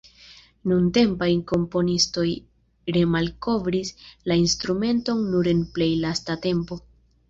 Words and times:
Nuntempaj 0.69 1.27
komponistoj 1.51 2.25
remalkovris 2.99 3.95
la 4.33 4.41
instrumenton 4.49 5.27
nur 5.33 5.55
en 5.57 5.67
plej 5.79 5.93
lasta 6.05 6.45
tempo. 6.53 6.85